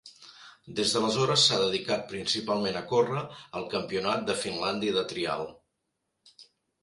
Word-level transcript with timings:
Des 0.77 0.93
d'aleshores 0.93 1.41
s'ha 1.49 1.59
dedicat 1.63 2.07
principalment 2.13 2.79
a 2.79 2.81
córrer 2.93 3.21
el 3.59 3.67
Campionat 3.73 4.23
de 4.31 4.37
Finlàndia 4.45 4.95
de 4.97 5.03
trial. 5.13 5.45